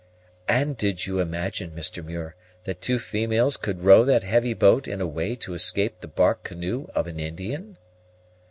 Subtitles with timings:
[0.47, 2.03] "And did you imagine, Mr.
[2.03, 6.07] Muir, that two females could row that heavy boat in a way to escape the
[6.07, 7.77] bark canoe of an Indian?"